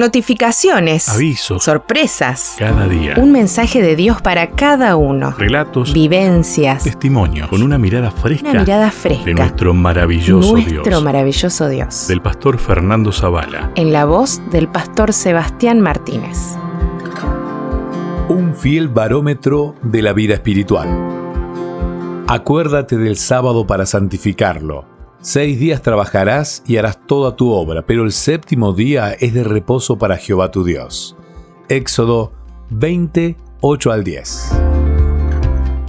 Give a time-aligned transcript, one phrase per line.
[0.00, 1.10] Notificaciones.
[1.10, 1.62] Avisos.
[1.62, 2.54] Sorpresas.
[2.58, 3.16] Cada día.
[3.18, 5.34] Un mensaje de Dios para cada uno.
[5.36, 5.92] Relatos.
[5.92, 6.84] Vivencias.
[6.84, 7.48] Testimonios.
[7.48, 8.48] Con una mirada fresca.
[8.48, 9.26] Una mirada fresca.
[9.26, 11.02] De nuestro maravilloso Nuestro Dios.
[11.04, 12.08] maravilloso Dios.
[12.08, 13.72] Del pastor Fernando Zavala.
[13.74, 16.56] En la voz del pastor Sebastián Martínez.
[18.30, 20.88] Un fiel barómetro de la vida espiritual.
[22.26, 24.89] Acuérdate del sábado para santificarlo.
[25.22, 29.98] Seis días trabajarás y harás toda tu obra, pero el séptimo día es de reposo
[29.98, 31.14] para Jehová tu Dios.
[31.68, 32.32] Éxodo
[32.70, 34.50] 20, 8 al 10.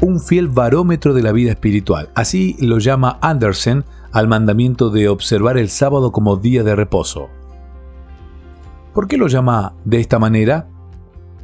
[0.02, 2.10] Un fiel barómetro de la vida espiritual.
[2.14, 7.30] Así lo llama Andersen al mandamiento de observar el sábado como día de reposo.
[8.94, 10.68] ¿Por qué lo llama de esta manera?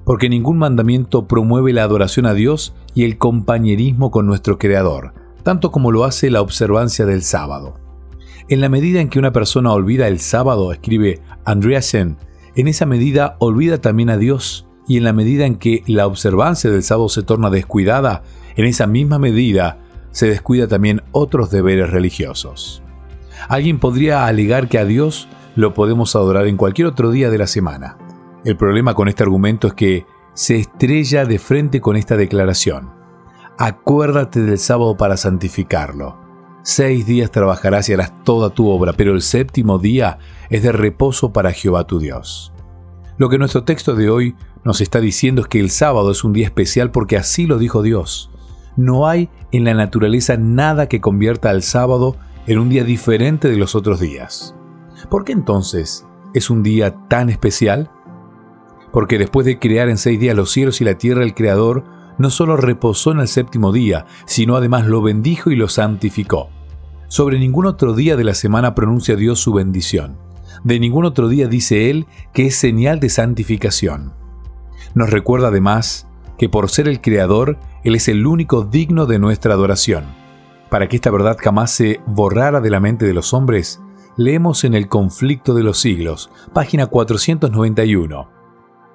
[0.03, 5.13] Porque ningún mandamiento promueve la adoración a Dios y el compañerismo con nuestro Creador,
[5.44, 7.86] tanto como lo hace la observancia del sábado.
[8.49, 12.15] En la medida en que una persona olvida el sábado, escribe Andreasen,
[12.55, 16.69] en esa medida olvida también a Dios, y en la medida en que la observancia
[16.69, 18.23] del sábado se torna descuidada,
[18.55, 19.80] en esa misma medida
[20.11, 22.81] se descuida también otros deberes religiosos.
[23.49, 27.47] Alguien podría alegar que a Dios lo podemos adorar en cualquier otro día de la
[27.47, 27.97] semana.
[28.45, 32.91] El problema con este argumento es que se estrella de frente con esta declaración.
[33.57, 36.27] Acuérdate del sábado para santificarlo.
[36.69, 41.31] Seis días trabajarás y harás toda tu obra, pero el séptimo día es de reposo
[41.31, 42.51] para Jehová tu Dios.
[43.17, 46.33] Lo que nuestro texto de hoy nos está diciendo es que el sábado es un
[46.33, 48.31] día especial porque así lo dijo Dios.
[48.75, 53.55] No hay en la naturaleza nada que convierta al sábado en un día diferente de
[53.55, 54.53] los otros días.
[55.09, 57.89] ¿Por qué entonces es un día tan especial?
[58.91, 61.85] Porque después de crear en seis días los cielos y la tierra, el Creador
[62.17, 66.49] no solo reposó en el séptimo día, sino además lo bendijo y lo santificó.
[67.08, 70.17] Sobre ningún otro día de la semana pronuncia Dios su bendición.
[70.63, 74.13] De ningún otro día dice Él que es señal de santificación.
[74.94, 79.53] Nos recuerda además que por ser el Creador, Él es el único digno de nuestra
[79.53, 80.06] adoración.
[80.69, 83.81] Para que esta verdad jamás se borrara de la mente de los hombres,
[84.18, 88.37] leemos en el conflicto de los siglos, página 491.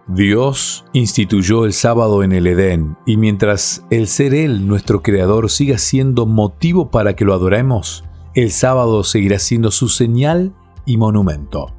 [0.09, 5.79] Dios instituyó el sábado en el Edén, y mientras el ser Él, nuestro Creador, siga
[5.79, 8.05] siendo motivo para que lo adoremos,
[8.35, 10.53] el sábado seguirá siendo su señal
[10.87, 11.73] y monumento.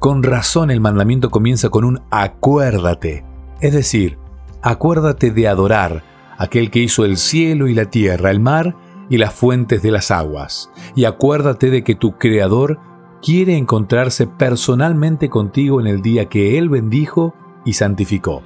[0.00, 3.24] Con razón el mandamiento comienza con un acuérdate,
[3.60, 4.18] es decir,
[4.60, 6.02] acuérdate de adorar
[6.38, 8.76] aquel que hizo el cielo y la tierra, el mar
[9.08, 12.80] y las fuentes de las aguas, y acuérdate de que tu Creador
[13.22, 17.34] quiere encontrarse personalmente contigo en el día que Él bendijo
[17.64, 18.42] y santificó.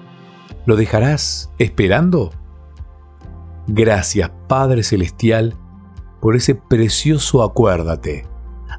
[0.67, 2.31] ¿Lo dejarás esperando?
[3.67, 5.57] Gracias, Padre Celestial,
[6.21, 8.27] por ese precioso acuérdate.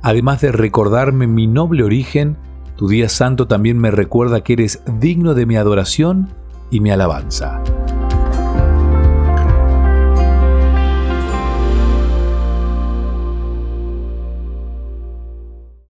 [0.01, 2.37] Además de recordarme mi noble origen,
[2.75, 6.29] tu día santo también me recuerda que eres digno de mi adoración
[6.71, 7.61] y mi alabanza.